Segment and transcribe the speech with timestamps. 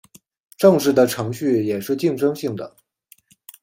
[0.57, 2.75] 政治的程序也是竞争性的。